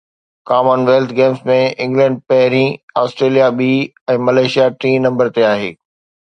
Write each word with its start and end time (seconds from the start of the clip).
ڪمن 0.51 0.79
wealth 0.89 1.11
Games 1.19 1.43
۾ 1.49 1.57
England 1.83 2.17
پهرين، 2.31 2.71
Australia 3.03 3.51
ٻي 3.59 3.69
۽ 4.15 4.25
ملائيشيا 4.25 4.67
ٽئين 4.81 5.07
نمبر 5.09 5.33
تي 5.37 5.47
آهي 5.53 5.71